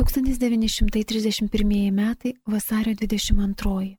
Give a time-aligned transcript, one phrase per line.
[0.00, 3.98] 1931 metai vasario 22.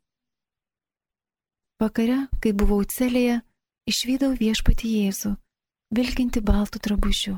[1.78, 3.36] Vakare, kai buvau celėje,
[3.86, 5.36] išvydau viešpati Jėzų,
[5.94, 7.36] vilkinti baltų drabužių.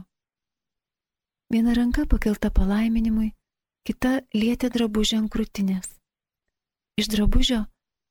[1.52, 3.34] Viena ranka pakelta palaiminimui,
[3.84, 5.90] kita lietė drabužį ant krūtinės.
[6.96, 7.66] Iš drabužio,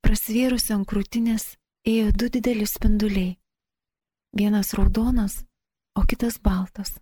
[0.05, 1.57] prasvėrusio ant krūtinės,
[1.89, 3.39] ėjo du dideli spinduliai.
[4.37, 5.47] Vienas raudonas,
[5.97, 6.93] o kitas baltas.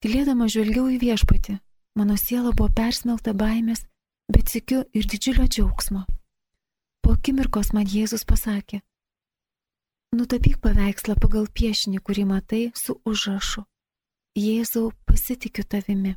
[0.00, 1.60] Tylėdama žvelgiau į viešpatį,
[1.94, 3.84] mano siela buvo persmelta baimės,
[4.32, 6.04] bet sikiu ir didžiulio džiaugsmo.
[7.04, 8.80] Po akimirkos man Jėzus pasakė,
[10.16, 13.64] nutapyk paveikslą pagal piešinį, kurį matai su užrašu.
[14.34, 16.16] Jėzau, pasitikiu tavimi.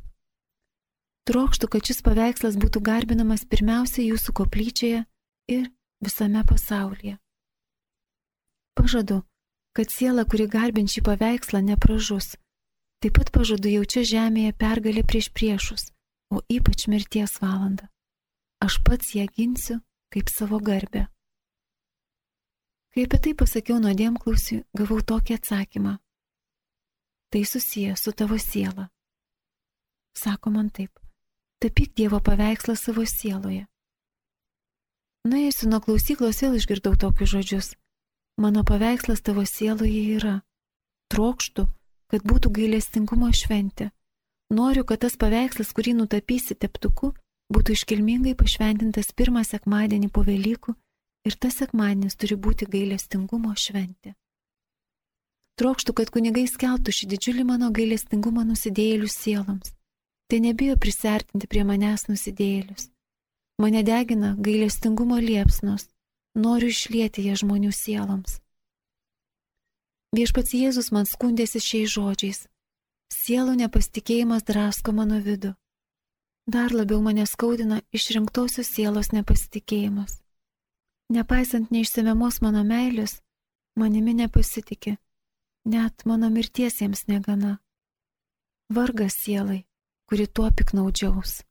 [1.28, 5.04] Trokštų, kad šis paveikslas būtų garbinamas pirmiausia jūsų koplyčioje
[5.52, 5.68] ir
[6.02, 7.18] visame pasaulyje.
[8.74, 9.20] Pažadu,
[9.76, 12.34] kad siela, kuri garbint šį paveikslą, nepražus
[12.98, 15.84] Taip pat pažadu jaučia žemėje pergalę prieš priešus,
[16.34, 17.86] o ypač mirties valandą.
[18.58, 19.78] Aš pats ją ginsiu
[20.10, 21.06] kaip savo garbę.
[22.90, 25.94] Kai apie tai pasakiau nuodėm klausiu, gavau tokį atsakymą.
[27.30, 28.88] Tai susiję su tavo siela.
[30.18, 30.90] Sako man taip,
[31.62, 33.68] tapyk Dievo paveikslą savo sieloje.
[35.28, 37.68] Nuėjusi nuo klausyklos vėl išgirdau tokius žodžius.
[38.42, 40.40] Mano paveikslas tavo sieloje yra.
[41.12, 41.68] Trokštų,
[42.08, 43.90] kad būtų gailestingumo šventė.
[44.50, 47.12] Noriu, kad tas paveikslas, kurį nutapysi teptuku,
[47.52, 50.74] būtų iškilmingai pašventintas pirmą sekmadienį po Velykų
[51.28, 54.14] ir tas sekmadienis turi būti gailestingumo šventė.
[55.58, 59.74] Trokštų, kad kunigai skeltų šį didžiulį mano gailestingumą nusidėjėlių sieloms.
[60.30, 62.90] Tai nebijo prisertinti prie manęs nusidėjėlius.
[63.58, 65.88] Mane degina gailestingumo liepsnos,
[66.38, 68.38] noriu išlieti ją žmonių sieloms.
[70.16, 72.46] Viešpats Jėzus man skundėsi šiais žodžiais.
[73.12, 75.52] Sielų nepasitikėjimas drasko mano vidų.
[76.48, 80.22] Dar labiau mane skaudina išrinktosios sielos nepasitikėjimas.
[81.12, 83.18] Nepaisant neišsimiamos mano meilės,
[83.76, 84.96] manimi nepasitikė.
[85.68, 87.58] Net mano mirties jiems negana.
[88.72, 89.66] Vargas sielai,
[90.08, 91.42] kuri tuo piknaudžiaus.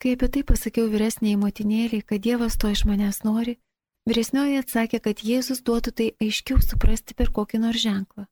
[0.00, 3.58] Kai apie tai pasakiau vyresniai motinėliai, kad Dievas to iš manęs nori,
[4.04, 8.26] Vyresnioji atsakė, kad Jėzus duotų tai aiškiau suprasti per kokį nors ženklą.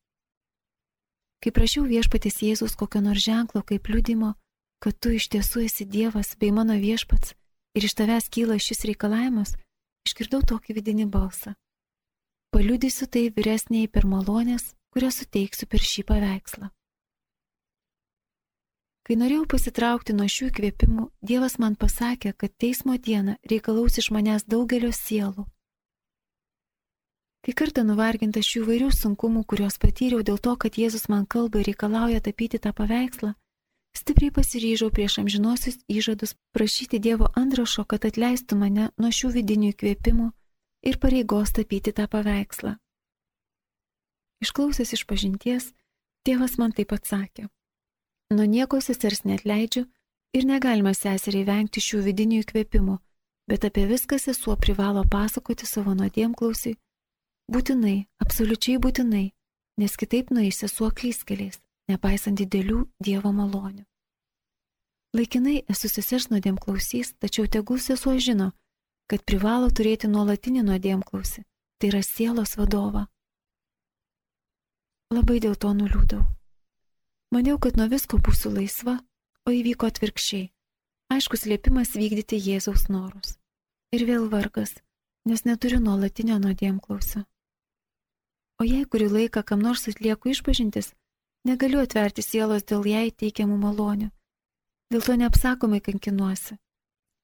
[1.41, 4.35] Kai prašiau viešpatės Jėzus kokio nors ženklo kaip liudimo,
[4.85, 7.33] kad tu iš tiesų esi Dievas bei mano viešpats
[7.73, 9.55] ir iš tavęs kyla šis reikalavimas,
[10.05, 11.55] išgirdau tokį vidinį balsą.
[12.53, 16.69] Paliudysiu tai vyresniai per malonės, kurią suteiksiu per šį paveikslą.
[19.09, 24.45] Kai norėjau pasitraukti nuo šių įkvėpimų, Dievas man pasakė, kad teismo dieną reikalaus iš manęs
[24.45, 25.49] daugelio sielų
[27.43, 31.73] Kai kartą nuvarginta šių vairių sunkumų, kuriuos patyriau dėl to, kad Jėzus man kalba ir
[31.73, 33.33] reikalauja tapyti tą paveikslą,
[33.99, 40.29] stipriai pasiryžau prieš amžinosius įžadus prašyti Dievo antrašo, kad atleistų mane nuo šių vidinių įkvėpimų
[40.87, 42.77] ir pareigos tapyti tą paveikslą.
[44.47, 45.73] Išklausęs iš pažinties,
[46.23, 47.49] tėvas man taip atsakė.
[48.31, 49.89] Nuo nieko sesers net leidžiu
[50.31, 52.97] ir negalima seseriai vengti šių vidinių įkvėpimų,
[53.51, 56.79] bet apie viską sesuo privalo pasakoti savo nuodėmklausiui
[57.53, 59.27] Būtinai, absoliučiai būtinai,
[59.77, 61.59] nes kitaip nueis sesuo klyskeliais,
[61.91, 63.85] nepaisant didelių Dievo malonių.
[65.13, 68.53] Laikinai esu sesers nuodėm klausys, tačiau tegul sesuo žino,
[69.05, 71.43] kad privalo turėti nuolatinį nuodėm klausį,
[71.77, 73.05] tai yra sielos vadovą.
[75.13, 76.23] Labai dėl to nuliūdau.
[77.37, 78.97] Maniau, kad nuo visko būsiu laisva,
[79.45, 80.49] o įvyko atvirkščiai.
[81.13, 83.37] Aiškus liepimas vykdyti Jėzaus norus.
[83.93, 84.73] Ir vėl vargas,
[85.29, 87.27] nes neturiu nuolatinio nuodėm klausio.
[88.63, 90.93] O jei kurį laiką kam nors atlieku išpažintis,
[91.49, 94.11] negaliu atverti sielos dėl jai teikiamų malonių.
[94.95, 96.55] Dėl to neapsakomai kankinuosi.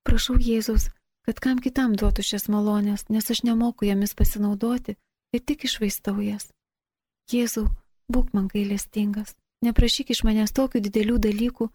[0.03, 0.88] Prašau Jėzaus,
[1.28, 4.97] kad kam kitam duotų šias malonės, nes aš nemoku jomis pasinaudoti
[5.31, 6.48] ir tik išvaistau jas.
[7.31, 7.69] Jėzau,
[8.10, 11.69] būk man gailestingas, neprašyk iš manęs tokių didelių dalykų,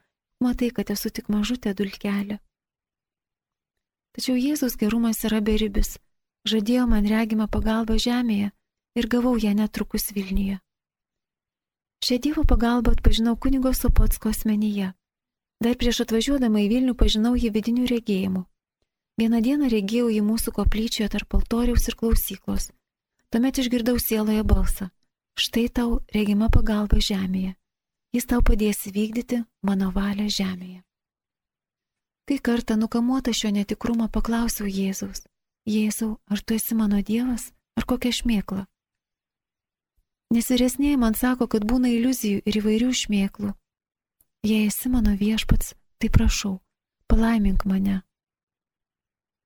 [0.43, 2.41] matai, kad esu tik mažutė dulkelė.
[4.11, 5.93] Tačiau Jėzaus gerumas yra beribis,
[6.51, 8.51] žadėjo man regimą pagalbą žemėje
[8.95, 10.59] ir gavau ją netrukus Vilniuje.
[12.03, 14.93] Šią Dievo pagalbą atpažinau kunigo Sopotsko asmenyje.
[15.63, 18.43] Dar prieš atvažiuodama į Vilnių pažinau jį vidinių regėjimų.
[19.19, 22.71] Vieną dieną regėjau jį mūsų koplyčioje tarp altoriaus ir klausyklos.
[23.31, 24.89] Tuomet išgirdau sieloje balsą.
[25.39, 27.55] Štai tau regima pagalba žemėje.
[28.13, 30.83] Jis tau padės vykdyti mano valią žemėje.
[32.27, 35.23] Kai kartą nukamuota šio netikrumo paklausiau Jėzaus.
[35.65, 38.67] Jėzau, ar tu esi mano Dievas, ar kokia šmėkla?
[40.33, 43.51] Nes vyresnėje man sako, kad būna iliuzijų ir įvairių šmėklų.
[44.43, 46.57] Jei esi mano viešpats, tai prašau,
[47.07, 48.01] palaimink mane.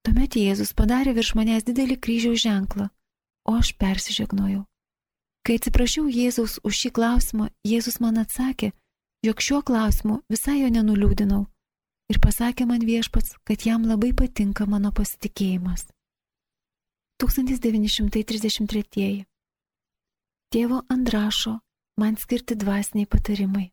[0.07, 2.88] Tuomet Jėzus padarė virš manęs didelį kryžiaus ženklą,
[3.44, 4.63] o aš persižegnojau.
[5.44, 8.72] Kai atsiprašiau Jėzaus už šį klausimą, Jėzus man atsakė,
[9.28, 11.44] jog šiuo klausimu visai jo nenuliūdinau
[12.12, 15.88] ir pasakė man viešpats, kad jam labai patinka mano pasitikėjimas.
[17.22, 19.25] 1933.
[20.47, 21.57] Tėvo Andrašo
[21.99, 23.65] man skirti dvasiniai patarimai.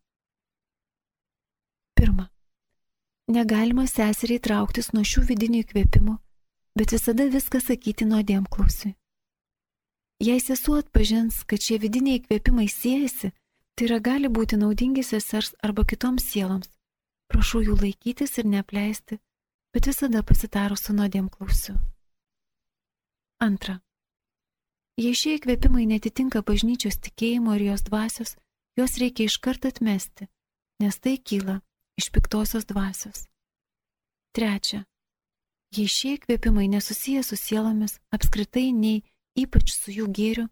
[1.94, 2.26] Pirma.
[3.30, 6.16] Negalima seseriai trauktis nuo šių vidinių įkvėpimų,
[6.74, 8.90] bet visada viską sakyti nuodėmklausiui.
[10.24, 13.30] Jei sesuo atpažins, kad šie vidiniai įkvėpimai siejasi,
[13.78, 16.74] tai yra gali būti naudingi sesers arba kitoms sieloms,
[17.30, 19.22] prašau jų laikytis ir neapleisti,
[19.70, 21.78] bet visada pasitarus su nuodėm klausiu.
[23.38, 23.78] Antra.
[24.94, 28.36] Jei šie įkvėpimai netitinka bažnyčios tikėjimo ir jos dvasios,
[28.78, 30.28] juos reikia iškart atmesti,
[30.78, 31.60] nes tai kyla
[31.98, 33.26] iš piktosios dvasios.
[34.34, 34.84] Trečia.
[35.74, 39.02] Jei šie įkvėpimai nesusiję su sielomis, apskritai nei
[39.34, 40.46] ypač su jų gėriu,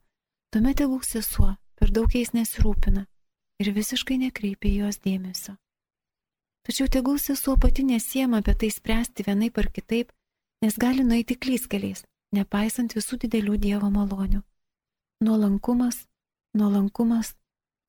[0.50, 3.06] tuomet tegul sesuo per daug jais nesirūpina
[3.62, 5.54] ir visiškai nekreipia jos dėmesio.
[6.66, 10.10] Tačiau tegul sesuo pati nesiema apie tai spręsti vienaip ar kitaip,
[10.62, 14.42] nes gali nueiti klyskeliais, nepaisant visų didelių Dievo malonių.
[15.22, 16.06] Nuolankumas,
[16.58, 17.34] nuolankumas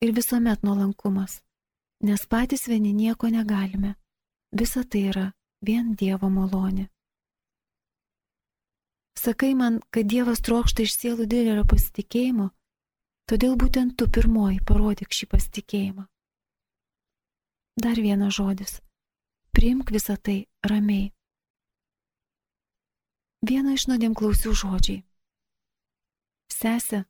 [0.04, 1.42] ir visuomet nuolankumas,
[2.04, 3.96] nes patys vieni nieko negalime.
[4.52, 5.28] Visa tai yra
[5.66, 6.90] vien Dievo malonė.
[9.24, 12.50] Sakai man, kad Dievas trokšta iš sielų didelio pasitikėjimo,
[13.30, 16.04] todėl būtent tu pirmoji parodyk šį pasitikėjimą.
[17.80, 18.82] Dar vienas žodis.
[19.56, 21.14] Priimk visą tai ramiai.
[23.44, 25.02] Vieno iš nuodėmklausių žodžiai.
[26.48, 27.04] Sese,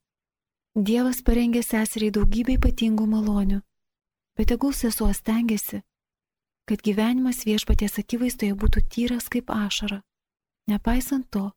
[0.73, 3.59] Dievas parengė seseriai daugybę ypatingų malonių,
[4.33, 5.83] bet tegul sesuo stengiasi,
[6.65, 9.99] kad gyvenimas viešpaties akivaizdoje būtų tyras kaip ašara,
[10.71, 11.51] nepaisant to,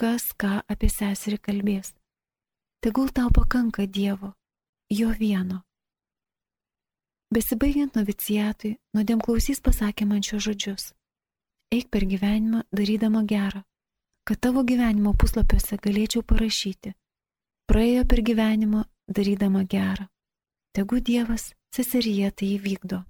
[0.00, 1.92] kas ką apie seserį kalbės.
[2.80, 4.32] Tegul tau pakanka Dievo,
[4.88, 5.60] jo vieno.
[7.32, 10.88] Besibaigiant novicijatui, nuodėmklausys pasakė man šios žodžius.
[11.72, 13.62] Eik per gyvenimą darydama gerą,
[14.24, 16.94] kad tavo gyvenimo puslapiuose galėčiau parašyti.
[17.70, 20.08] Praėjo per gyvenimą darydama gerą.
[20.72, 23.02] Tegu Dievas seseryje tai įvykdo.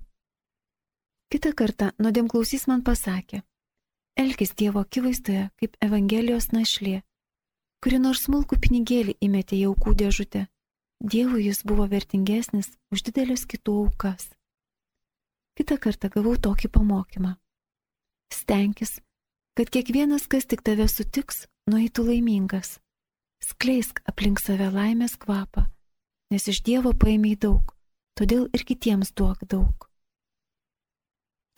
[1.32, 3.42] Kita kartą nuodėmklausys man pasakė,
[4.18, 7.00] elkis Dievo akivaizdoje kaip Evangelijos našlė,
[7.82, 10.46] kuri nors smulkų pinigėlį įmetė į aukų dėžutę
[11.02, 14.28] Dievui jis buvo vertingesnis už didelės kitų aukas.
[15.58, 17.32] Kita kartą gavau tokį pamokymą.
[18.30, 19.00] Stenkis,
[19.58, 22.78] kad kiekvienas, kas tik tave sutiks, nueitų laimingas.
[23.43, 25.66] Skleisk aplink save laimės kvapą,
[26.31, 27.75] nes iš Dievo paėmiai daug,
[28.19, 29.88] todėl ir kitiems duok daug.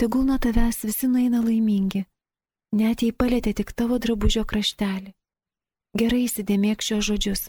[0.00, 2.06] Tegul nuo tavęs visi nueina laimingi,
[2.74, 5.12] net jei palėtė tik tavo drabužio kraštelį.
[5.94, 7.44] Gerai įsidėmėk šios žodžius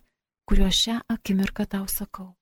[0.45, 2.35] kuriuos šią akimirką tau sakau.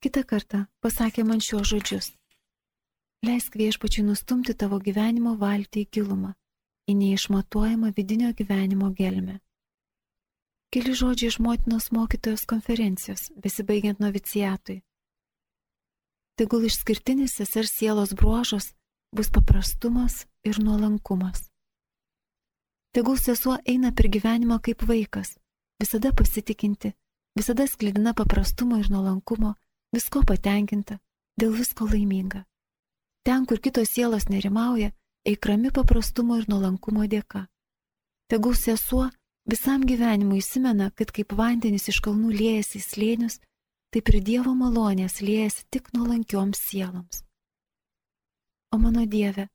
[0.00, 2.12] Kita kartą pasakė man šiuos žodžius.
[3.26, 6.36] Leisk viešpačiui nustumti tavo gyvenimo valtį į gilumą,
[6.86, 9.40] į neišmatuojamą vidinio gyvenimo gelmę.
[10.70, 14.82] Keli žodžiai iš motinos mokytojos konferencijos, besibaigiant novicijatui.
[16.38, 18.68] Tegul išskirtinis sesers sielos bruožas
[19.10, 21.48] bus paprastumas ir nuolankumas.
[22.94, 25.32] Tegul sesuo eina per gyvenimą kaip vaikas,
[25.82, 26.92] visada pasitikinti,
[27.34, 29.56] visada sklidina paprastumo ir nuolankumo,
[29.90, 31.00] visko patenkinta,
[31.40, 32.44] dėl visko laiminga.
[33.28, 34.88] Ten, kur kitos sielos nerimauja,
[35.28, 37.42] eikrami paprastumo ir nuolankumo dėka.
[38.32, 39.10] Tegul sesuo
[39.44, 43.36] visam gyvenimui įsimena, kad kaip vandenys iš kalnų liejasi į slėnius,
[43.92, 47.20] taip ir Dievo malonės liejasi tik nuolankioms sieloms.
[48.72, 49.50] O mano Dieve,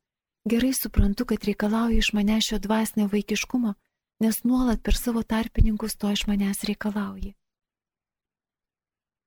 [0.46, 3.74] gerai suprantu, kad reikalauju iš mane šio dvasinio vaikiškumo,
[4.22, 7.34] nes nuolat per savo tarpininkus to iš manęs reikalauji.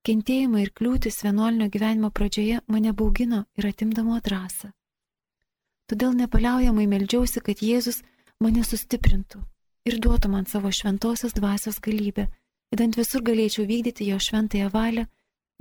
[0.06, 4.70] Kentėjimai ir kliūtis vienuolinio gyvenimo pradžioje mane baugino ir atimdamo drąsą.
[5.88, 8.02] Todėl nepaliaujamai meldžiausi, kad Jėzus
[8.40, 9.40] mane sustiprintų
[9.88, 12.28] ir duotų man savo šventosios dvasios galybę,
[12.74, 15.06] įdant visur galėčiau vykdyti jo šventąją valią,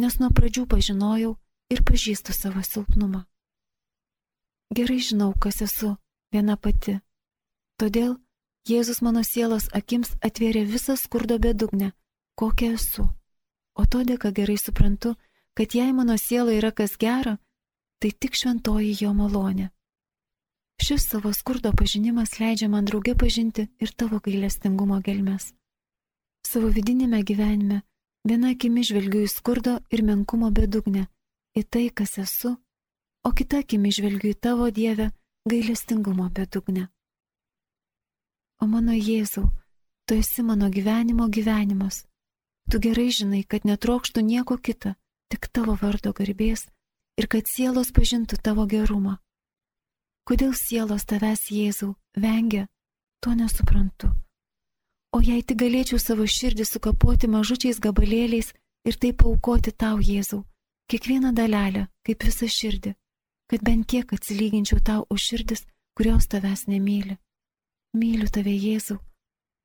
[0.03, 1.34] nes nuo pradžių pažinojau
[1.72, 3.24] ir pažįstu savo silpnumą.
[4.75, 5.96] Gerai žinau, kas esu
[6.36, 7.00] viena pati.
[7.79, 8.17] Todėl
[8.67, 11.94] Jėzus mano sielos akims atvėrė visą skurdo bedugnę,
[12.36, 13.08] kokia esu.
[13.77, 15.15] O to dėka gerai suprantu,
[15.53, 17.38] kad jei mano siela yra kas gera,
[18.01, 19.69] tai tik šventoji jo malonė.
[20.81, 25.53] Šis savo skurdo pažinimas leidžia man draugė pažinti ir tavo gailestingumo gelmes.
[26.46, 27.81] Savo vidinėme gyvenime
[28.27, 31.07] viena akimi žvelgiu į skurdo ir menkumo bedugnę,
[31.57, 32.53] į tai, kas esu
[33.27, 35.10] o kitą akimi žvelgiu į tavo Dievę
[35.50, 36.88] gailestingumo bedugnę.
[38.62, 39.50] O mano Jėzau,
[40.05, 42.05] tu esi mano gyvenimo gyvenimas.
[42.67, 44.97] Tu gerai žinai, kad netrokštų nieko kita,
[45.31, 46.65] tik tavo vardo garbės
[47.15, 49.17] ir kad sielos pažintų tavo gerumą.
[50.27, 52.65] Kodėl sielos tavęs Jėzau vengia,
[53.24, 54.12] to nesuprantu.
[55.15, 58.51] O jei tik galėčiau savo širdį sukapoti mažučiais gabalėliais
[58.83, 60.43] ir taip aukoti tau Jėzau,
[60.91, 62.93] kiekvieną dalelę, kaip visą širdį,
[63.47, 65.63] kad bent kiek atsilyginčiau tau už širdis,
[65.95, 67.15] kurios tavęs nemyli.
[67.95, 69.00] Myliu tave Jėzau,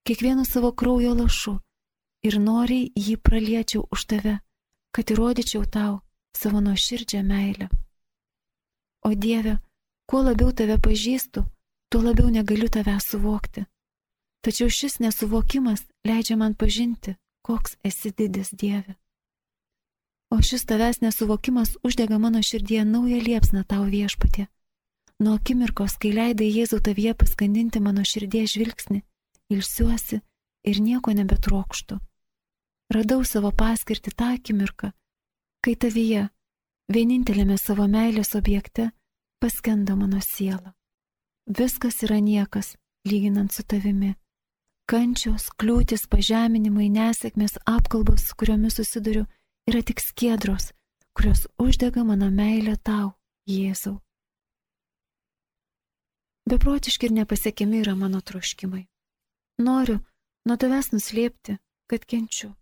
[0.06, 1.58] kiekvienu savo kraujo lašu
[2.26, 4.38] ir noriai jį praliečiau už tave,
[4.94, 6.00] kad įrodyčiau tau
[6.36, 7.68] savo nuoširdžią meilę.
[9.02, 9.58] O Dieve,
[10.06, 11.44] kuo labiau tave pažįstu,
[11.90, 13.66] tuo labiau negaliu tave suvokti.
[14.42, 18.96] Tačiau šis nesuvokimas leidžia man pažinti, koks esi didis Dieve.
[20.30, 24.46] O šis tavęs nesuvokimas uždega mano širdie naują liepsną tau viešpatė.
[25.22, 29.02] Nuo akimirkos, kai leidai Jėzų tavyje paskandinti mano širdies žvilgsnį,
[29.54, 30.22] ilsiuosi
[30.64, 32.00] ir nieko nebetrokštų.
[32.92, 34.90] Radau savo paskirtį tą akimirką,
[35.64, 36.26] kai tavyje,
[36.92, 38.90] vienintelėme savo meilės objekte,
[39.40, 40.74] paskenda mano siela.
[41.46, 42.76] Viskas yra niekas,
[43.08, 44.12] lyginant su tavimi.
[44.90, 49.24] Kančios, kliūtis, pažeminimai, nesėkmės, apkalbos, su kuriomis susiduriu,
[49.70, 50.72] yra tik skiedros,
[51.16, 53.14] kurios uždega mano meilę tau,
[53.48, 53.98] Jėzau.
[56.50, 58.84] Beprotiški ir nepasiekiami yra mano troškimai.
[59.62, 60.00] Noriu
[60.46, 61.56] nuo tavęs nuslėpti,
[61.90, 62.52] kad kenčiu.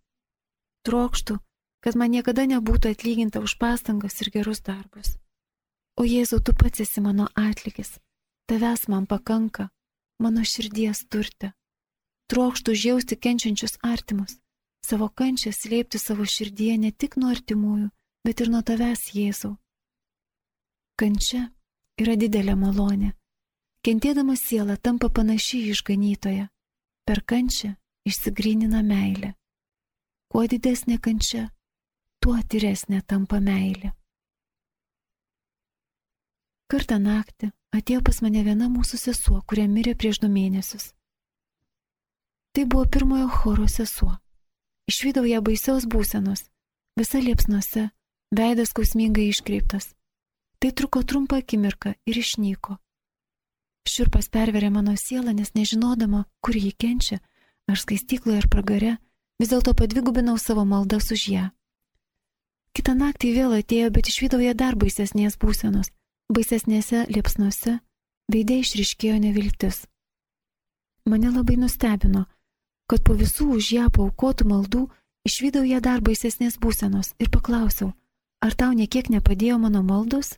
[0.87, 1.37] Trokštų,
[1.85, 5.17] kad man niekada nebūtų atlyginta už pastangas ir gerus darbus.
[5.99, 7.99] O Jėzau, tu pats esi mano atlikis,
[8.49, 9.69] tavęs man pakanka,
[10.19, 11.53] mano širdies turte
[12.31, 14.37] trokštų užjausti kenčiančius artimus,
[14.87, 17.89] savo kančią slėpti savo širdyje ne tik nuo artimųjų,
[18.23, 19.57] bet ir nuo tavęs, Jėzau.
[20.95, 21.49] Kančia
[21.99, 23.11] yra didelė malonė.
[23.83, 26.47] Kentėdama siela tampa panaši į išganytoją.
[27.03, 27.73] Per kančią
[28.07, 29.33] išsigrynina meilė.
[30.31, 31.49] Kuo didesnė kančia,
[32.23, 33.89] tuo tyresnė tampa meilė.
[36.71, 40.93] Kartą naktį atėjo pas mane viena mūsų sesuo, kurie mirė prieš du mėnesius.
[42.55, 44.13] Tai buvo pirmojo choro sesuo.
[44.87, 46.45] Išvydau ją baisios būsenos,
[46.95, 47.89] visa liepsnuose,
[48.31, 49.91] veidas skausmingai iškreiptas.
[50.63, 52.79] Tai truko trumpą akimirką ir išnyko.
[53.83, 57.19] Širpas perverė mano sielą, nes nežinodama, kur ji kenčia,
[57.67, 58.97] ar skaistykloje, ar pragare,
[59.41, 61.45] vis dėlto padvigubinau savo maldas už ją.
[62.77, 65.89] Kita naktį vėl atėjo, bet išvydau ją dar baisesnės būsenos,
[66.31, 67.79] baisesnėse liepsnuose,
[68.31, 69.81] veidė išriškėjo neviltis.
[71.09, 72.27] Mane labai nustebino,
[72.87, 74.83] kad po visų už ją paukotų maldų
[75.27, 77.91] išvydau ją dar baisesnės būsenos ir paklausiau,
[78.45, 80.37] ar tau niekiek nepadėjo mano maldos?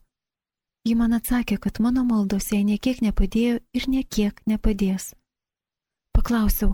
[0.87, 5.13] Ji man atsakė, kad mano maldos jai niekiek nepadėjo ir niekiek nepadės.
[6.15, 6.73] Paklausiau,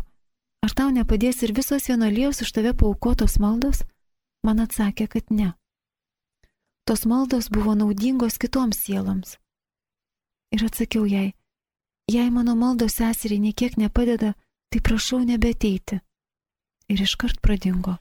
[0.65, 3.83] ar tau nepadės ir visos vienolijos už tave paukotos maldos?
[4.45, 5.53] Man atsakė, kad ne.
[6.87, 9.37] Tos maldos buvo naudingos kitoms sieloms.
[10.55, 11.33] Ir atsakiau jai,
[12.09, 14.33] jei mano maldos seseriai niekiek nepadeda,
[14.69, 15.99] tai prašau nebeteiti.
[16.89, 17.99] Ir iškart pradingo.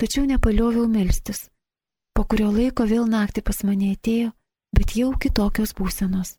[0.00, 1.50] Tačiau nepalioviau melstis.
[2.16, 4.32] Po kurio laiko vėl naktį pas mane atėjo,
[4.72, 6.36] bet jau kitokios būsenos.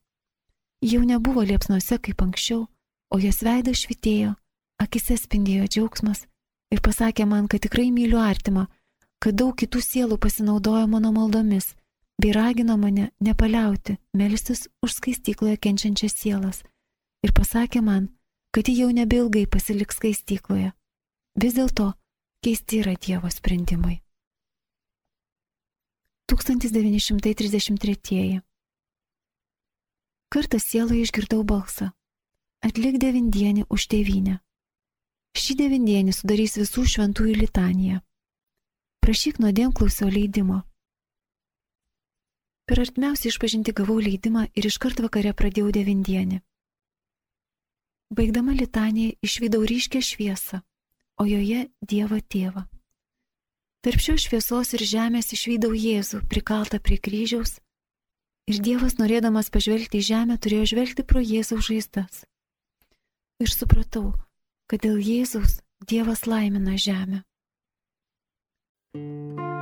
[0.84, 2.66] Jau nebuvo liepsnuose kaip anksčiau,
[3.14, 4.34] o jos veidas švitėjo,
[4.84, 6.26] akise spindėjo džiaugsmas
[6.74, 8.68] ir pasakė man, kad tikrai myliu artimą,
[9.24, 11.74] kad daug kitų sielų pasinaudojo mano maldomis
[12.22, 16.62] bei ragino mane nepaliauti, melstis už skaistykloje kenčiančias sielas.
[17.24, 18.10] Ir pasakė man,
[18.54, 20.74] kad ji jau nebeilgai pasiliks skaistykloje.
[21.42, 21.94] Vis dėlto
[22.46, 24.04] keisti yra Dievo sprendimai.
[26.30, 28.42] 1933.
[30.30, 31.92] Kartą sieloje išgirdau balsą.
[32.64, 34.40] Atlik devindienį už tėvynę.
[35.34, 38.00] Šį devindienį sudarys visų šventųjų litaniją.
[39.04, 40.62] Prašyk nuodėmklausio leidimo.
[42.70, 46.38] Per artimiausią išpažinti gavau leidimą ir iškart vakare pradėjau devindienį.
[48.14, 50.62] Baigdama litaniją išvydau ryškę šviesą,
[51.18, 52.64] o joje Dievą tėvą.
[53.84, 57.58] Tarp šios šviesos ir žemės išvydau Jėzų prikaltą prie kryžiaus
[58.48, 62.24] ir Dievas norėdamas pažvelgti į žemę turėjo žvelgti pro Jėzaus žaizdas.
[63.44, 64.14] Ir supratau,
[64.70, 67.24] kad dėl Jėzaus Dievas laimina žemę.
[68.94, 69.53] thank you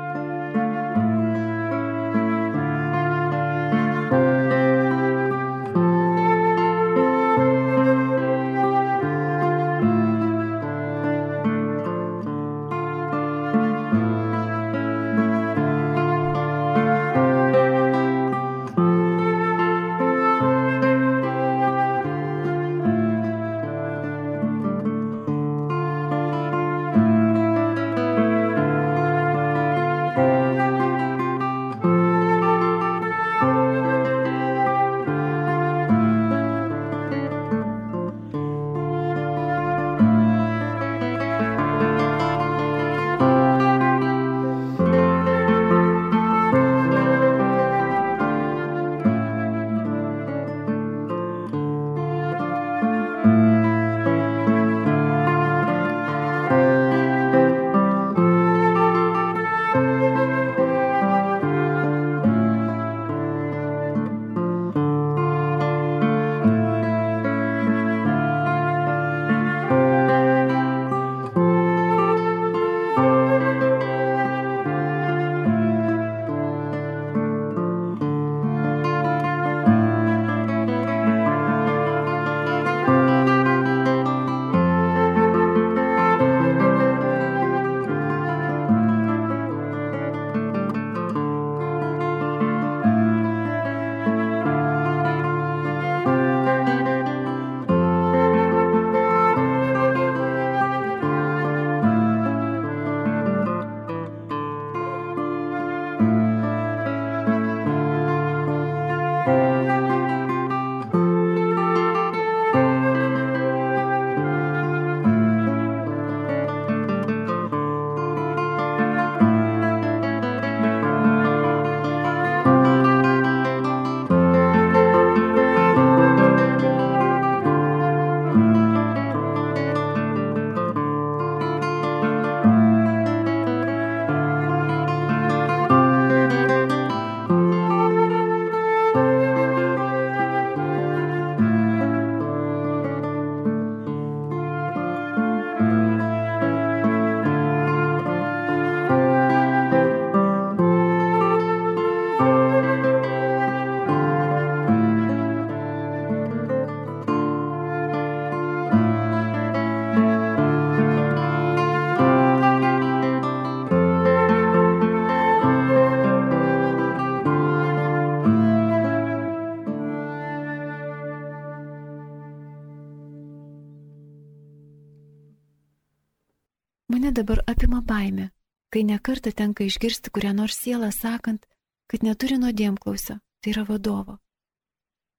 [178.01, 178.31] baime,
[178.71, 181.45] kai nekarta tenka išgirsti kurią nors sielą sakant,
[181.89, 184.17] kad neturi nuodėmklausio, tai yra vadovo.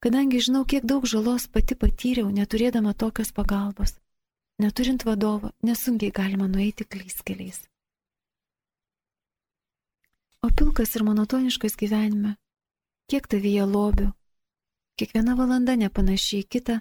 [0.03, 3.95] Kadangi žinau, kiek daug žalos pati patyriau, neturėdama tokios pagalbos,
[4.59, 7.61] neturint vadovo, nesunkiai galima nueiti klyskeliais.
[10.42, 12.35] O pilkas ir monotoniškas gyvenime,
[13.07, 14.09] kiek tavyje lobių,
[14.99, 16.81] kiekviena valanda nepanašiai kita,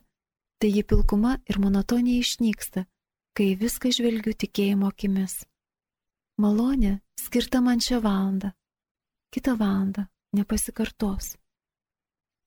[0.58, 2.88] tai ji pilkuma ir monotonija išnyksta
[3.38, 5.42] kai viską žvelgiu tikėjimo akimis.
[6.40, 8.52] Malonė skirta man šią valandą,
[9.34, 11.36] kitą valandą nepasikartos.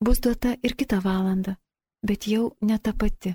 [0.00, 1.54] Bus duota ir kitą valandą,
[2.02, 3.34] bet jau ne ta pati.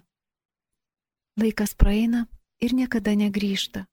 [1.39, 2.25] Laikas praeina
[2.59, 3.85] ir niekada negrįžta.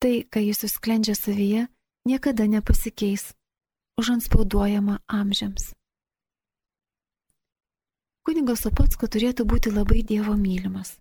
[0.00, 1.68] Tai, ką jis susklendžia savyje,
[2.04, 3.32] niekada nepasikeis,
[4.00, 5.72] užanspauduojama amžiams.
[8.24, 10.96] Kunigas Opatsko turėtų būti labai Dievo mylimas.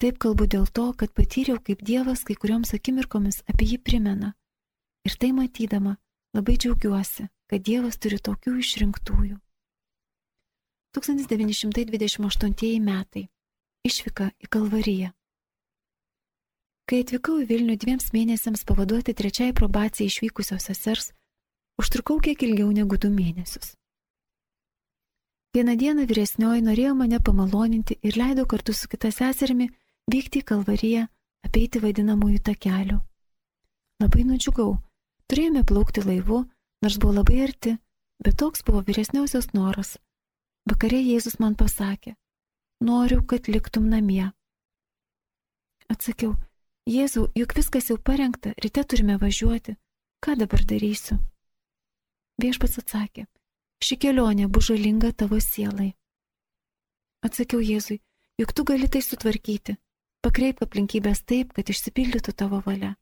[0.00, 4.32] Taip kalbu dėl to, kad patyriau, kaip Dievas kai kurioms akimirkomis apie jį primena.
[5.04, 5.98] Ir tai matydama
[6.32, 9.36] labai džiaugiuosi, kad Dievas turi tokių išrinktųjų.
[10.96, 13.28] 1928 metai.
[13.84, 15.10] Išvyka į Kalvariją.
[16.88, 21.12] Kai atvykau į Vilnių dviems mėnesiams pavaduoti trečiai probacijai išvykusios sesers,
[21.80, 23.76] užtrukau kiek ilgiau negu du mėnesius.
[25.54, 29.68] Vieną dieną vyresnioji norėjo mane pamaloninti ir leido kartu su kita seserimi
[30.10, 31.06] vykti į Kalvariją,
[31.46, 32.98] apeiti vadinamųjų takelių.
[34.00, 34.78] Labai nudžiugau,
[35.30, 36.44] turėjome plaukti laivu,
[36.84, 37.76] nors buvo labai arti,
[38.24, 39.96] bet toks buvo vyresniausios noras.
[40.68, 42.14] Vakarė Jėzus man pasakė,
[42.84, 44.30] noriu, kad liktum namie.
[45.90, 46.36] Atsakiau,
[46.88, 49.76] Jėzau, juk viskas jau parengta, ryte turime važiuoti,
[50.24, 51.18] ką dabar darysiu?
[52.40, 53.26] Viešpats atsakė,
[53.84, 55.92] ši kelionė bus žalinga tavo sielai.
[57.26, 58.00] Atsakiau Jėzui,
[58.40, 59.76] juk tu gali tai sutvarkyti,
[60.20, 62.94] Pakreip aplinkybės taip, kad išsipildytų tavo valia.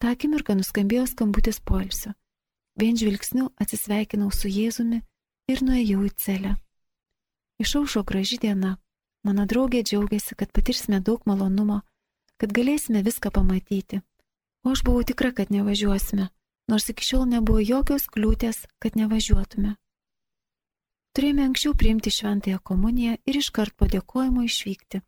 [0.00, 2.14] Ta akimirka nuskambėjo skambutis polsio.
[2.80, 5.02] Vien žvilgsniu atsisveikinau su Jėzumi
[5.52, 6.54] ir nuėjau į celę.
[7.60, 8.78] Išaušo graži diena.
[9.22, 11.82] Mano draugė džiaugiasi, kad patirsime daug malonumo,
[12.40, 14.00] kad galėsime viską pamatyti.
[14.64, 16.30] O aš buvau tikra, kad nevažiuosime,
[16.72, 19.76] nors iki šiol nebuvo jokios kliūtės, kad nevažiuotume.
[21.12, 25.04] Turėjome anksčiau priimti šventąją komuniją ir iškart po dėkojimo išvykti.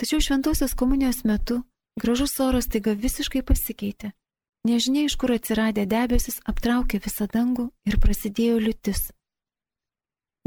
[0.00, 1.62] Tačiau šventosios komunijos metu
[2.00, 4.12] gražus oras taiga visiškai pasikeitė.
[4.64, 9.10] Nežinia, iš kur atsiradę debesis aptraukė visą dangų ir prasidėjo liutis.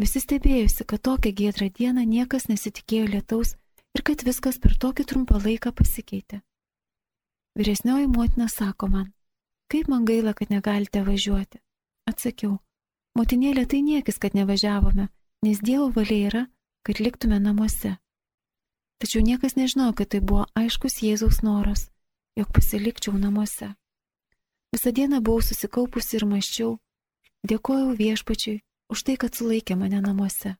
[0.01, 3.55] Visi stebėjusi, kad tokią giedrą dieną niekas nesitikėjo lietaus
[3.97, 6.41] ir kad viskas per tokį trumpą laiką pasikeitė.
[7.57, 9.07] Vyresnioji motina sako man,
[9.71, 11.61] kaip man gaila, kad negalite važiuoti.
[12.09, 12.59] Atsakiau,
[13.17, 15.07] motinėlė tai niekis, kad nevažiavome,
[15.45, 16.43] nes Dievo valia yra,
[16.85, 17.97] kad liktume namuose.
[18.97, 21.89] Tačiau niekas nežinojo, kad tai buvo aiškus Jėzaus noras,
[22.37, 23.75] jog pasilikčiau namuose.
[24.73, 26.71] Visą dieną buvau susikaupusi ir maščiau,
[27.49, 30.55] dėkojau viešpačiui už tai, kad sulaikė mane namuose.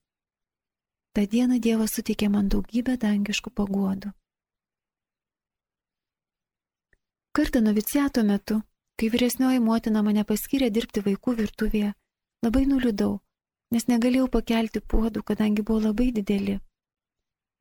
[1.18, 4.14] Ta diena Dievas suteikė man daugybę dangiškų paguodų.
[7.34, 8.62] Kartą noviciato metu,
[8.98, 11.92] kai vyresnioji motina mane paskyrė dirbti vaikų virtuvėje,
[12.46, 13.18] labai nuliūdau,
[13.74, 16.60] nes negalėjau pakelti puodų, kadangi buvo labai dideli.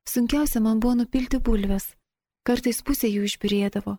[0.07, 1.89] Sunkiausia man buvo nupilti bulves,
[2.47, 3.97] kartais pusė jų išbirėdavo.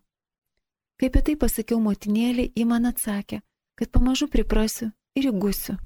[0.98, 3.42] Kai apie tai pasakiau motinėlį, ji man atsakė,
[3.76, 5.76] kad pamažu priprasiu ir įgusiu.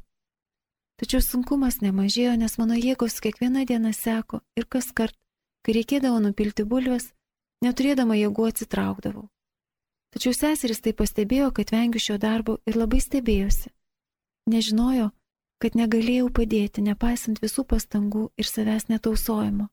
[1.03, 5.19] Tačiau sunkumas nemažėjo, nes mano jėgos kiekvieną dieną seko ir kas kart,
[5.67, 7.11] kai reikėdavo nupilti bulves,
[7.67, 9.27] neturėdama jėgų atsitraukdavau.
[10.15, 13.75] Tačiau seseris tai pastebėjo, kad vengiu šio darbo ir labai stebėjosi.
[14.47, 15.11] Nežinojo,
[15.59, 19.73] kad negalėjau padėti, nepaisant visų pastangų ir savęs netausojimo.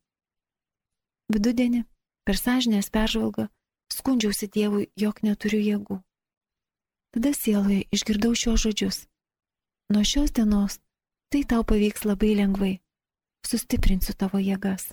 [1.29, 1.83] Vidudienį,
[2.25, 3.47] per sąžinės peržvalgą,
[3.93, 5.99] skundžiausi Dievui, jog neturiu jėgų.
[7.13, 8.97] Tada sieloje išgirdau šios žodžius.
[9.93, 10.77] Nuo šios dienos
[11.33, 12.75] tai tau pavyks labai lengvai.
[13.45, 14.91] Sustiprinsiu tavo jėgas.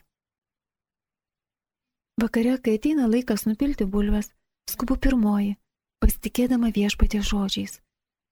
[2.21, 4.31] Vakare, kai ateina laikas nupilti bulves,
[4.71, 5.57] skubu pirmoji,
[6.01, 7.81] pasitikėdama viešpatie žodžiais.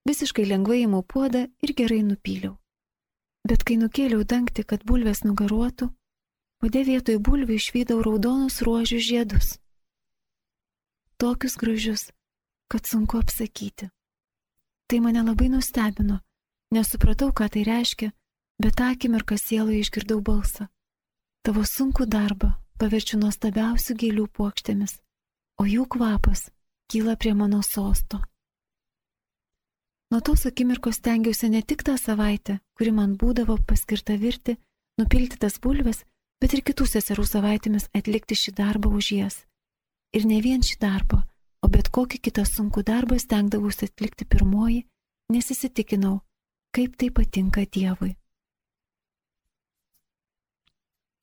[0.09, 2.55] Visiškai lengvai įmau puodą ir gerai nupyliau.
[3.45, 5.91] Bet kai nukėliau dangti, kad bulvės nugaruotų,
[6.65, 9.59] puodė vietoj bulvių išvydau raudonus ruožių žiedus.
[11.21, 12.03] Tokius gražius,
[12.65, 13.91] kad sunku apsakyti.
[14.89, 16.23] Tai mane labai nustebino,
[16.73, 18.09] nesupratau, ką tai reiškia,
[18.57, 20.65] bet akimirką sieloje išgirdau balsą.
[21.45, 24.97] Tavo sunku darbą paverčiu nuostabiausių gėlių puokštėmis,
[25.61, 26.47] o jų kvapas
[26.89, 28.23] kyla prie mano sosto.
[30.09, 34.57] Nuo tos akimirkos stengiausi ne tik tą savaitę, kuri man būdavo paskirta virti,
[34.97, 36.01] nupilti tas bulves,
[36.45, 39.35] bet ir kitų seserų savaitėmis atlikti šį darbą už jas.
[40.13, 41.23] Ir ne vien šį darbą,
[41.65, 44.83] o bet kokį kitą sunkų darbą stengdavausi atlikti pirmoji,
[45.33, 46.19] nes įsitikinau,
[46.69, 48.11] kaip tai patinka Dievui.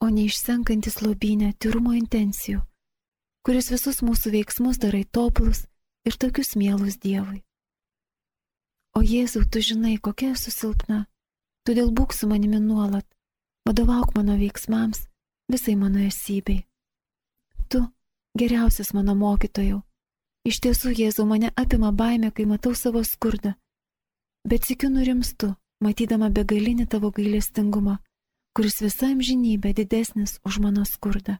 [0.03, 2.65] O neišsenkantis lobinė tyrumo intencijų,
[3.47, 5.69] kuris visus mūsų veiksmus darai tobulus
[6.03, 7.45] ir tokius mielus Dievui.
[8.99, 11.05] O Jėzau, tu žinai, kokia esu silpna,
[11.63, 13.07] todėl būk su manimi nuolat,
[13.71, 15.07] vadovauk mano veiksmams,
[15.53, 16.65] visai mano esybei.
[17.69, 17.81] Tu
[18.39, 19.83] geriausias mano mokytojau.
[20.49, 23.55] Iš tiesų, Jėzau, mane apima baime, kai matau savo skurdą.
[24.49, 25.53] Bet sikiu nurimstu,
[25.85, 28.01] matydama begalinį tavo gailestingumą,
[28.57, 31.39] kuris visa amžinybė didesnis už mano skurdą.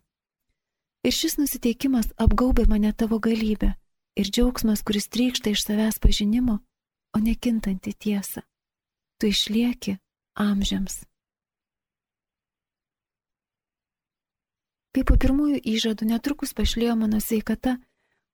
[1.03, 3.73] Ir šis nusiteikimas apgaubė mane tavo galybę
[4.15, 6.61] ir džiaugsmas, kuris trykšta iš savęs pažinimo,
[7.17, 8.45] o nekintanti tiesa.
[9.19, 9.97] Tu išlieki
[10.39, 11.03] amžiams.
[14.93, 17.79] Kai po pirmųjų įžadų netrukus pašlėjo mano sveikata,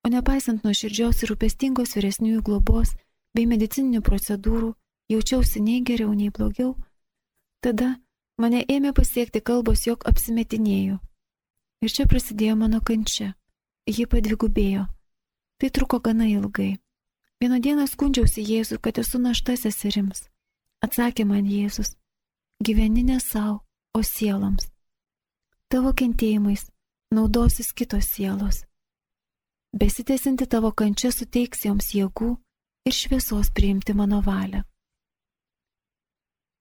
[0.03, 2.95] o nepaisant nuo širdžios ir rūpestingos vyresniųjų globos
[3.35, 4.73] bei medicininių procedūrų,
[5.13, 6.75] jaučiausi nei geriau, nei blogiau,
[7.63, 7.97] tada
[8.43, 10.99] mane ėmė pasiekti kalbos, jog apsimetinėjau.
[11.83, 13.35] Ir čia prasidėjo mano kančia.
[13.87, 14.89] Ji padvigubėjo.
[15.59, 16.77] Tai truko gana ilgai.
[17.39, 20.27] Vieną dieną skundžiausi Jėzų, kad esu našta seserims.
[20.83, 21.95] Atsakė man Jėzus,
[22.63, 23.63] gyveni ne savo,
[23.95, 24.67] o sieloms.
[25.69, 26.63] Tavo kentėjimais
[27.13, 28.63] naudosis kitos sielos.
[29.77, 32.29] Besitėsinti tavo kančia suteiks joms jėgų
[32.89, 34.63] ir šviesos priimti mano valią.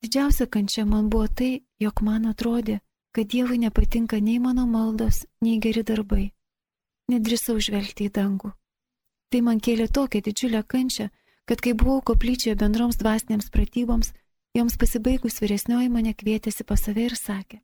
[0.04, 2.82] Didžiausia kančia man buvo tai, jog man atrodė,
[3.15, 6.26] kad Dievui nepatinka nei mano maldos, nei geri darbai.
[7.08, 8.52] Nedrįsau žvelgti į dangų.
[9.32, 11.08] Tai man kėlė tokią didžiulę kančią,
[11.48, 14.12] kad kai buvau koplyčioje bendroms dvasinėms pratyboms,
[14.52, 17.63] joms pasibaigus vyresnioji mane kvietėsi pas save ir sakė,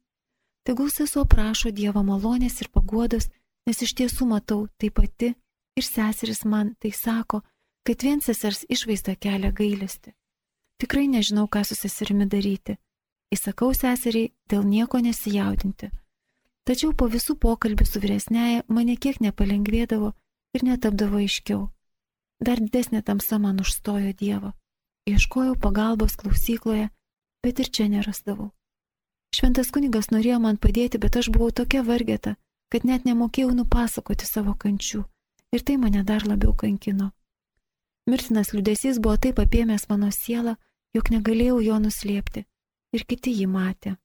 [0.67, 3.29] tegul sesuo prašo Dievo malonės ir paguodos,
[3.67, 5.33] nes iš tiesų matau tai pati
[5.77, 7.41] ir seseris man tai sako,
[7.83, 10.13] kad vien sesers išvaizda kelia gailesti.
[10.79, 12.77] Tikrai nežinau, ką su seserimi daryti.
[13.33, 15.89] Įsakau seseriai dėl nieko nesijaudinti.
[16.63, 20.13] Tačiau po visų pokalbių su vyresnėje mane kiek nepalengvėdavo,
[20.53, 21.67] ir netapdavo aiškiau.
[22.43, 24.53] Dar didesnė tamsa man užstojo Dievo.
[25.09, 26.89] Ieškojau pagalbos klausykloje,
[27.43, 28.51] bet ir čia nerasdavau.
[29.33, 32.35] Šventas kunigas norėjo man padėti, bet aš buvau tokia vargeta,
[32.69, 35.03] kad net nemokėjau nupasakoti savo kančių
[35.53, 37.11] ir tai mane dar labiau kankino.
[38.09, 40.57] Mirtinas liudesys buvo taip apėmęs mano sielą,
[40.93, 42.45] jog negalėjau jo nuslėpti
[42.93, 43.95] ir kiti jį matė.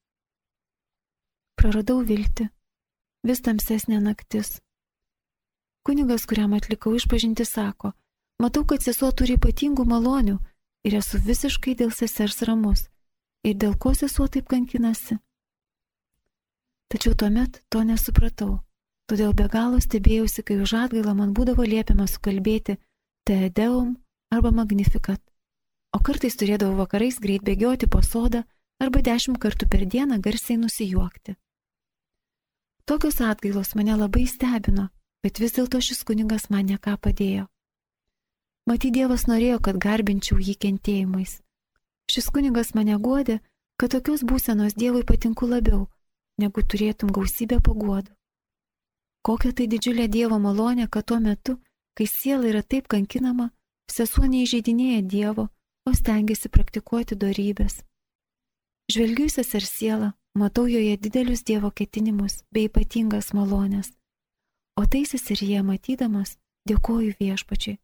[1.58, 2.48] Praradau viltį,
[3.26, 4.58] vis tamsesnė naktis,
[5.88, 7.94] Kunigas, kuriam atlikau išpažinti, sako,
[8.42, 10.34] matau, kad sesuo turi ypatingų malonių
[10.84, 12.82] ir esu visiškai dėl sesers ramus.
[13.46, 15.18] Ir dėl ko sesuo taip kankinasi?
[16.88, 18.58] Tačiau tuomet to nesupratau.
[19.08, 22.76] Todėl be galo stebėjausi, kai už atgailą man būdavo liepiama sukalbėti
[23.28, 23.96] Teedeum
[24.32, 25.20] arba Magnificat.
[25.92, 28.44] O kartais turėdavau vakarais greit bėgioti po sodą
[28.80, 31.36] arba dešimt kartų per dieną garsiai nusijuokti.
[32.84, 34.88] Tokios atgailos mane labai stebino
[35.22, 37.46] bet vis dėlto šis kunigas man neką padėjo.
[38.68, 41.38] Maty, Dievas norėjo, kad garbinčiau jį kentėjimais.
[42.08, 43.38] Šis kunigas mane guodė,
[43.80, 45.86] kad tokios būsenos Dievui patinku labiau,
[46.40, 48.14] negu turėtum gausybę paguodų.
[49.26, 51.58] Kokia tai didžiulė Dievo malonė, kad tuo metu,
[51.94, 53.50] kai siela yra taip kankinama,
[53.90, 55.48] sesuo neįžeidinėja Dievo,
[55.84, 57.82] o stengiasi praktikuoti darybės.
[58.88, 63.92] Žvelgiu į sesers sielą, matau joje didelius Dievo ketinimus bei ypatingas malonės
[64.78, 66.36] o tai seseryje matydamas
[66.70, 67.78] dėkoju viešpačiai.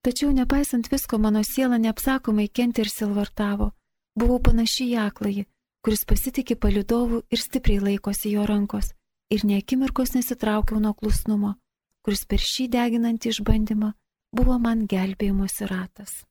[0.00, 3.72] Tačiau nepaisant visko, mano siela neapsakomai kentė ir silvartavo,
[4.18, 5.44] Buvau panaši į akląjį,
[5.84, 8.90] kuris pasitikė palidovų ir stipriai laikosi jo rankos
[9.30, 11.54] ir niekimirkos nesitraukiau nuo klusnumo,
[12.02, 13.92] kuris per šį deginantį išbandymą
[14.34, 16.24] buvo man gelbėjimosi ratas.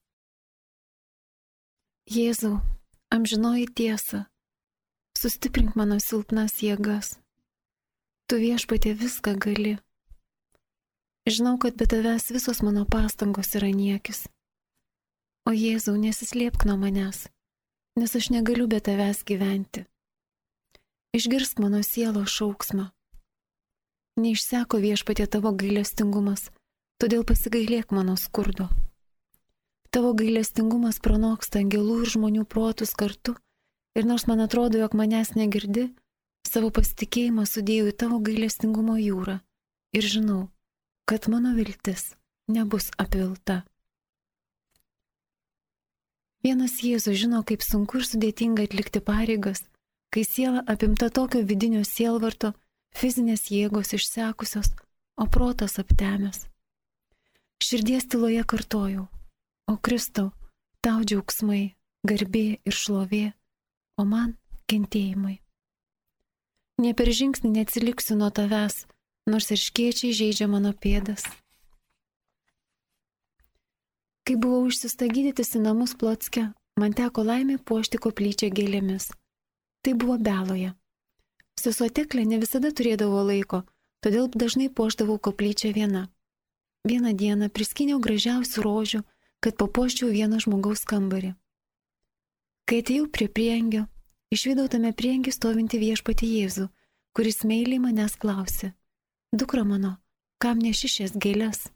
[2.10, 2.60] Jėzau,
[3.16, 4.26] amžinoji tiesa,
[5.16, 7.16] sustiprink mano silpnas jėgas.
[8.28, 9.78] Tu viešpatė viską gali.
[11.28, 14.28] Žinau, kad be tavęs visos mano pastangos yra niekis.
[15.50, 17.28] O Jėzau, nesislėpk nuo manęs,
[18.00, 19.86] nes aš negaliu be tavęs gyventi.
[21.18, 22.92] Išgirsk mano sielo šauksmą.
[24.20, 26.50] Neišseko viešpatė tavo gailestingumas,
[27.02, 28.70] todėl pasigailėk mano skurdo.
[29.90, 33.34] Tavo gailestingumas pranoksta angelų ir žmonių protus kartu,
[33.98, 35.88] ir nors man atrodo, jog manęs negirdi,
[36.46, 39.40] savo pasitikėjimą sudėjau į tavo gailestingumo jūrą
[39.98, 40.44] ir žinau,
[41.10, 42.14] kad mano viltis
[42.48, 43.64] nebus apvilta.
[46.46, 49.64] Vienas Jėzus žino, kaip sunku ir sudėtinga atlikti pareigas,
[50.14, 52.52] kai siela apimta tokio vidinio sielvarto,
[52.94, 54.70] fizinės jėgos išsekusios,
[55.18, 56.46] o protas aptemęs.
[57.58, 59.08] Širdies tyloje kartojau,
[59.66, 60.30] o Kristau,
[60.86, 61.74] tau džiaugsmai,
[62.06, 63.26] garbė ir šlovė,
[63.98, 64.38] o man
[64.70, 65.40] kentėjimai.
[66.86, 68.86] Ne per žingsnį neatsiliksiu nuo tavęs,
[69.32, 71.24] nors ir škiečiai žaidžia mano pėdas.
[74.26, 79.10] Kai buvau išsista gydytis į namus Plotske, man teko laimė puošti koplyčią gėlėmis.
[79.82, 80.76] Tai buvo beloje.
[81.60, 83.64] Sesuo Teklė ne visada turėdavo laiko,
[84.06, 86.08] todėl dažnai poždavau koplyčią viena.
[86.88, 89.02] Vieną dieną priskyniau gražiausių rožių,
[89.44, 91.34] kad papuoščiau vieną žmogaus kambarį.
[92.70, 93.88] Kai atėjau prie priengio,
[94.32, 96.68] išvydau tame priengi stovinti viešpati Jėzų,
[97.18, 98.76] kuris meiliai manęs klausė,
[99.34, 99.98] dukra mano,
[100.40, 101.70] kam neši šias gėlės?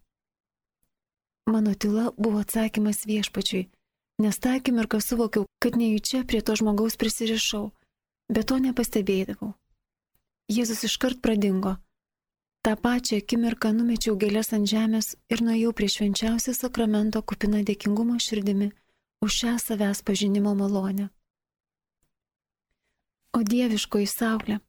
[1.49, 3.67] Mano tyla buvo atsakymas viešpačiui,
[4.23, 7.71] nes tą akimirką suvokiau, kad nejučia prie to žmogaus prisirišau
[8.29, 9.53] bet to nepastebėdavau.
[10.51, 11.77] Jėzus iškart pradingo.
[12.63, 18.71] Ta pačią akimirką numečiau gėlės ant žemės ir nuėjau prie švenčiausio sakramento kupina dėkingumo širdimi
[19.23, 21.09] už šią savęs pažinimo malonę.
[23.33, 24.59] O dieviškoji saulė,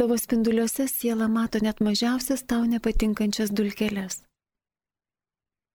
[0.00, 4.22] tavo spinduliuose siela mato net mažiausias tau nepatinkančias dulkeles.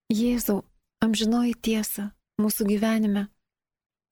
[0.09, 0.63] Jėzau,
[1.05, 2.09] amžinoji tiesa
[2.41, 3.27] mūsų gyvenime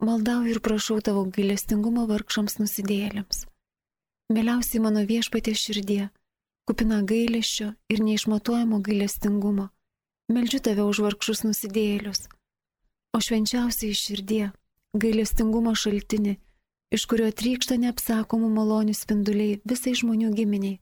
[0.04, 3.46] Maldauju ir prašau tavo gailestingumo vargšams nusidėlėms.
[4.36, 6.10] Mieliausiai mano viešpatė širdie,
[6.68, 9.70] kupina gailesčio ir neišmatuojamo gailestingumo,
[10.28, 12.28] meldžiu tave už vargšus nusidėlius.
[13.16, 14.52] O švenčiausiai širdie,
[14.94, 16.36] gailestingumo šaltinį,
[16.94, 20.80] iš kurio trykšta neapsakomų malonių spinduliai visai žmonių giminiai,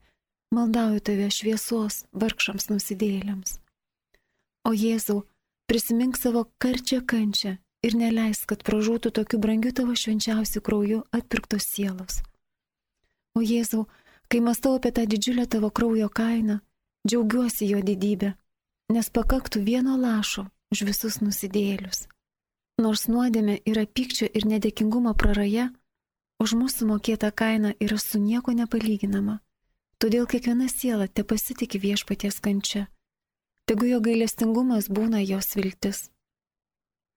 [0.52, 3.58] maldauju tave šviesos vargšams nusidėlėms.
[4.67, 5.24] O Jėzau,
[5.71, 12.21] prisimink savo karčią kančią ir neleisk, kad pražūtų tokiu brangiu tavo švenčiausiu krauju atpirktos sielos.
[13.34, 13.88] O Jėzau,
[14.30, 16.60] kai mastau apie tą didžiulę tavo kraujo kainą,
[17.08, 18.36] džiaugiuosi jo didybę,
[18.91, 22.06] nes pakaktų vieno lašo už visus nusidėlius.
[22.82, 25.69] Nors nuodėmė yra pykčio ir nedėkingumo praraja,
[26.41, 29.39] už mūsų mokėta kaina yra su nieko nepalyginama.
[30.01, 32.88] Todėl kiekviena siela te pasitikė viešpaties kančia.
[33.69, 36.08] Tegu jo gailestingumas būna jos viltis.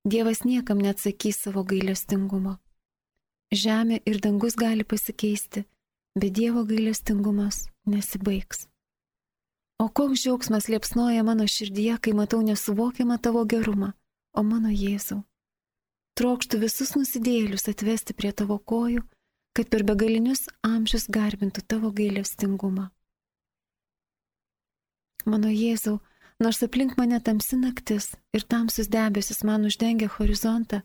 [0.05, 2.59] Dievas niekam neatsakys savo gailestingumo.
[3.55, 5.65] Žemė ir dangus gali pasikeisti,
[6.19, 8.67] bet Dievo gailestingumas nesibaigs.
[9.81, 13.95] O koks džiaugsmas liepsnoja mano širdyje, kai matau nesuvokiamą tavo gerumą,
[14.37, 15.23] o mano Jėzau.
[16.15, 19.03] Trokštų visus nusidėlius atvesti prie tavo kojų,
[19.55, 22.89] kad per begalinius amžius garbintų tavo gailestingumą.
[25.25, 26.01] Mano Jėzau,
[26.41, 30.81] Nors aplink mane tamsi naktis ir tamsus debesis man uždengia horizontą,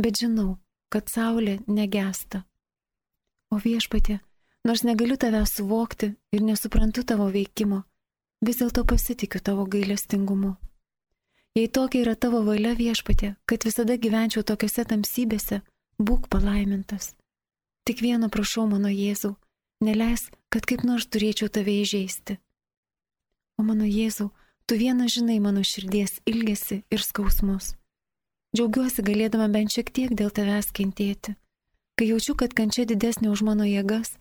[0.00, 0.56] bet žinau,
[0.92, 2.44] kad saulė negesta.
[3.52, 4.18] O viešpatė,
[4.64, 7.82] nors negaliu tave suvokti ir nesuprantu tavo veikimo,
[8.40, 10.56] vis dėlto pasitikiu tavo gailestingumu.
[11.56, 15.60] Jei tokia yra tavo valia viešpatė, kad visada gyvenčiau tokiuose tamsybėse,
[16.00, 17.12] būk palaimintas.
[17.86, 19.36] Tik vieno prašau mano Jėzau,
[19.80, 22.40] neleis, kad kaip nors turėčiau tave įžeisti.
[23.56, 24.32] O mano Jėzau,
[24.66, 27.76] Tu vienas žinai mano širdies ilgesi ir skausmus.
[28.50, 31.36] Džiaugiuosi galėdama bent šiek tiek dėl tavęs kentėti.
[31.94, 34.16] Kai jaučiu, kad kančia didesnė už mano jėgas,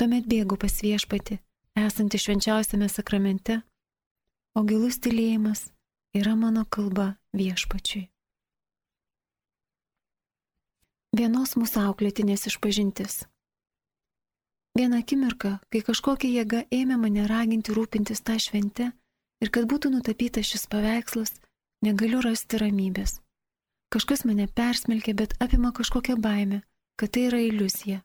[0.00, 1.36] tuomet bėgu pas viešpati,
[1.76, 3.58] esantį švenčiausiame sakramente,
[4.56, 5.66] o gilus tylėjimas
[6.16, 8.08] yra mano kalba viešpačiui.
[11.10, 13.24] Vienos mūsų auklėtinės išpažintis.
[14.78, 18.92] Vieną akimirką, kai kažkokia jėga ėmė mane raginti rūpintis tą šventę,
[19.42, 21.32] ir kad būtų nutapytas šis paveikslas,
[21.82, 23.16] negaliu rasti ramybės.
[23.90, 26.60] Kažkas mane persmelkia, bet apima kažkokia baime,
[26.94, 28.04] kad tai yra iliuzija.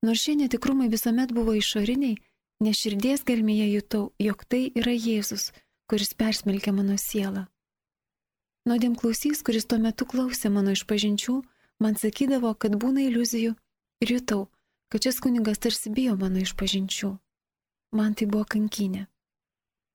[0.00, 2.16] Nors šie netikrumai visuomet buvo išoriniai,
[2.64, 5.50] neširdies gelmėje jutau, jog tai yra Jėzus,
[5.84, 7.44] kuris persmelkia mano sielą.
[8.64, 11.36] Nuodėm klausys, kuris tuo metu klausė mano išpažinčių,
[11.82, 13.54] man sakydavo, kad būna iliuzijų
[14.04, 14.46] ir jutau,
[14.92, 17.12] kad šis kunigas tarsi bijo mano išpažinčių.
[17.96, 19.06] Man tai buvo kankinė.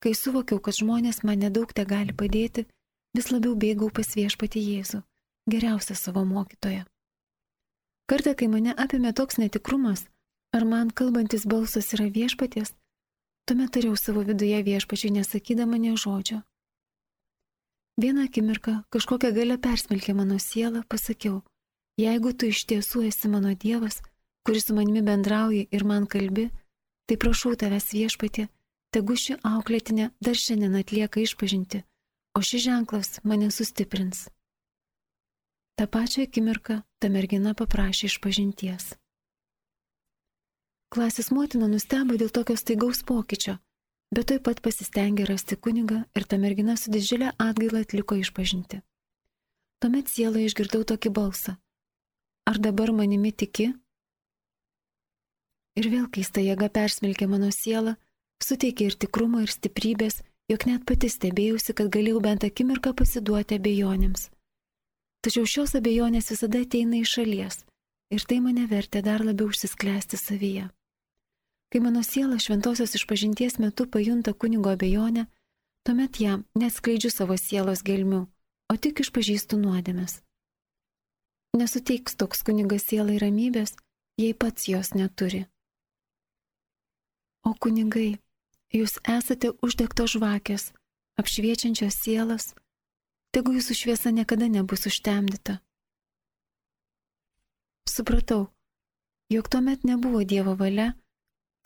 [0.02, 2.66] Kai suvokiau, kad žmonės man nedaug te gali padėti,
[3.14, 5.04] vis labiau bėgau pas viešpati Jėzų,
[5.52, 6.88] geriausią savo mokytoją.
[8.10, 10.08] Kartą, kai mane apėmė toks netikrumas,
[10.56, 12.74] ar man kalbantis balsas yra viešpaties,
[13.46, 16.42] tuomet tariau savo viduje viešpačiui nesakydama ne žodžio.
[18.02, 21.42] Vieną akimirką kažkokia galia persmelkė mano sielą, pasakiau,
[22.00, 24.02] jeigu tu iš tiesų esi mano Dievas,
[24.46, 26.50] kuris su manimi bendrauji ir man kalbi,
[27.08, 28.48] tai prašau tavęs viešpatė,
[28.92, 31.84] tegu ši auklėtinė dar šiandien atlieka išpažinti,
[32.38, 34.30] o šis ženklas mane sustiprins.
[35.76, 38.94] Ta pačia akimirka ta mergina paprašė išpažinties.
[40.92, 43.56] Klasės motina nustebo dėl tokio staigaus pokyčio,
[44.12, 48.82] bet taip pat pasistengė rasti kunigą ir ta mergina su didžiulė atgaila atliko išpažinti.
[49.82, 51.56] Tuomet siela išgirdau tokį balsą.
[52.50, 53.72] Ar dabar manimi tiki?
[55.80, 57.96] Ir vėl keista jėga persmelkė mano sielą,
[58.44, 60.20] suteikė ir tikrumo, ir stiprybės,
[60.52, 64.30] jog net pati stebėjausi, kad galėjau bent akimirką pasiduoti abejonėms.
[65.22, 67.62] Tačiau šios abejonės visada ateina iš šalies
[68.12, 70.66] ir tai mane vertė dar labiau užsisklęsti savyje.
[71.72, 75.28] Kai mano siela šventosios išpažinties metu pajunta kunigo abejonę,
[75.88, 78.26] tuomet jam neskleidžiu savo sielos gelmių,
[78.68, 80.20] o tik išpažįstu nuodėmės.
[81.52, 83.74] Nesuteiks toks kunigas sielai ramybės,
[84.16, 85.44] jei pats jos neturi.
[87.44, 88.22] O kunigai,
[88.72, 90.70] jūs esate uždegtos žvakės,
[91.20, 92.54] apšviečiančios sielas,
[93.36, 95.60] tegu jūsų šviesa niekada nebus užtemdyta.
[97.90, 98.48] Supratau,
[99.28, 100.94] jog tuomet nebuvo Dievo valia,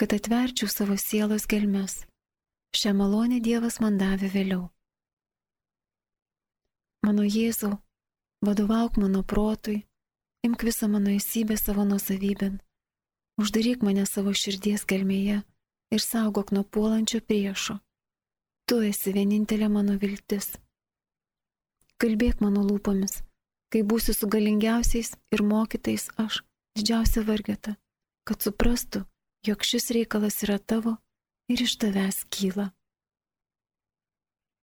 [0.02, 2.02] kad atverčiau savo sielos gelmes.
[2.76, 4.64] Šią malonę Dievas man davė vėliau.
[7.06, 7.78] Mano Jėzau,
[8.42, 9.86] vadovauk mano protui,
[10.46, 12.60] imk visą mano esybę savo nusavybėn,
[13.42, 15.42] uždaryk mane savo širdies gelmėje
[15.94, 17.80] ir saugok nuo puolančio priešo.
[18.66, 20.56] Tu esi vienintelė mano viltis.
[22.02, 23.22] Kalbėk mano lūpomis,
[23.72, 26.42] kai būsiu su galingiausiais ir mokytais aš,
[26.76, 27.76] didžiausia vargeta,
[28.28, 29.06] kad suprastų,
[29.48, 30.98] jog šis reikalas yra tavo
[31.48, 32.72] ir iš tavęs kyla.